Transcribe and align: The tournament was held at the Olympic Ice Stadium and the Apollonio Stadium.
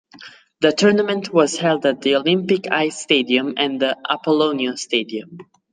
The 0.61 0.71
tournament 0.71 1.31
was 1.31 1.57
held 1.57 1.85
at 1.85 2.01
the 2.01 2.15
Olympic 2.15 2.71
Ice 2.71 2.99
Stadium 2.99 3.53
and 3.57 3.79
the 3.79 3.95
Apollonio 4.09 4.75
Stadium. 4.75 5.37